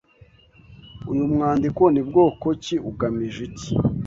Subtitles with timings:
[1.11, 2.75] Uyu mwandiko ni bwoko ki?
[2.89, 3.71] Ugamije iki?